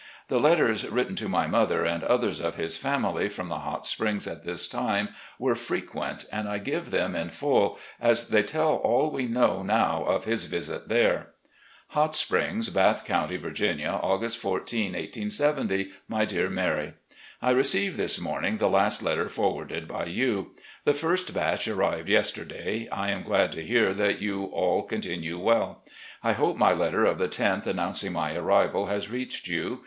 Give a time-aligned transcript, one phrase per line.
[0.29, 4.25] The letters written to my mother and others of his family from the Hot Springs
[4.25, 9.11] at this time were frequent, and I give them in full, as they tell all
[9.11, 11.27] we know now of his visit there:"
[11.89, 15.91] Hot Springs, Bath Coimty, Virginia, August 14, 1870.
[16.07, 16.95] "My Dear Mary:
[17.39, 20.55] I received this morning the last let ters forwarded by you.
[20.83, 22.87] The first batch arrived yesterday.
[22.91, 25.83] I am glad to hear that you all continue well.
[26.23, 29.79] I hope my letter of the loth, announcing my arrival, has reached you.